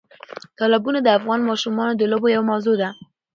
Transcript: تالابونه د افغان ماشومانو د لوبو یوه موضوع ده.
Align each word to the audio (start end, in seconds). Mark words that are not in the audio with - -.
تالابونه 0.57 0.99
د 1.01 1.07
افغان 1.17 1.39
ماشومانو 1.49 1.93
د 1.95 2.01
لوبو 2.11 2.27
یوه 2.35 2.45
موضوع 2.51 2.75
ده. 2.81 2.89